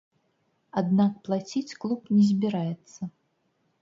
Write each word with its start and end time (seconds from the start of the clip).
Аднак 0.81 1.13
плаціць 1.29 1.77
клуб 1.83 2.01
не 2.17 2.23
збіраецца. 2.31 3.01